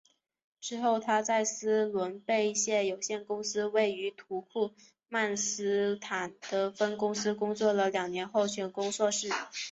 [0.59, 4.71] 之后她在斯伦贝谢有限公司位于土库
[5.09, 9.29] 曼斯坦的分公司工作了两年后选攻硕士。